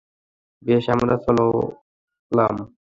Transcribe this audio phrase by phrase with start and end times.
[0.63, 2.55] বেশ, আমরা চললাম।